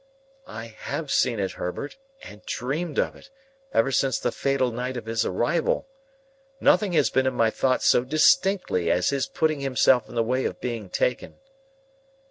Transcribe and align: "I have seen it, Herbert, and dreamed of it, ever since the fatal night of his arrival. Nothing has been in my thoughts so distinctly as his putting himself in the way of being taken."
"I 0.47 0.65
have 0.65 1.11
seen 1.11 1.39
it, 1.39 1.51
Herbert, 1.51 1.95
and 2.23 2.43
dreamed 2.47 2.97
of 2.97 3.15
it, 3.15 3.29
ever 3.71 3.91
since 3.91 4.17
the 4.17 4.31
fatal 4.31 4.71
night 4.71 4.97
of 4.97 5.05
his 5.05 5.27
arrival. 5.27 5.87
Nothing 6.59 6.93
has 6.93 7.11
been 7.11 7.27
in 7.27 7.35
my 7.35 7.51
thoughts 7.51 7.85
so 7.85 8.03
distinctly 8.03 8.89
as 8.89 9.11
his 9.11 9.27
putting 9.27 9.59
himself 9.59 10.09
in 10.09 10.15
the 10.15 10.23
way 10.23 10.45
of 10.45 10.59
being 10.59 10.89
taken." 10.89 11.35